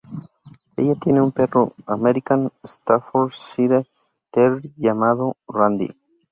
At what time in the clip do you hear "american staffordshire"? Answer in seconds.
1.85-3.85